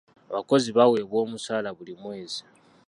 Abakozi 0.31 0.69
baweebwa 0.77 1.17
omusala 1.25 1.69
buli 1.77 1.93
mwezi. 2.01 2.41